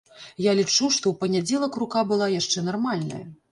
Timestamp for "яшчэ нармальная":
2.39-3.25